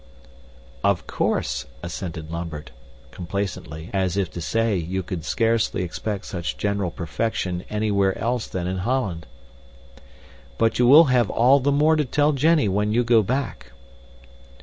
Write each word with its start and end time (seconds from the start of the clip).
"Of 0.83 1.05
course," 1.05 1.67
assented 1.83 2.31
Lambert, 2.31 2.71
complacently, 3.11 3.91
as 3.93 4.17
if 4.17 4.31
to 4.31 4.41
say 4.41 4.75
You 4.75 5.03
could 5.03 5.23
scarcely 5.23 5.83
expect 5.83 6.25
such 6.25 6.57
general 6.57 6.89
perfection 6.89 7.63
anywhere 7.69 8.17
else 8.17 8.47
than 8.47 8.65
in 8.65 8.77
Holland. 8.77 9.27
"But 10.57 10.79
you 10.79 10.87
will 10.87 11.03
have 11.13 11.29
all 11.29 11.59
the 11.59 11.71
more 11.71 11.95
to 11.95 12.03
tell 12.05 12.31
Jenny 12.33 12.67
when 12.67 12.91
you 12.91 13.03
go 13.03 13.21
back." 13.21 13.73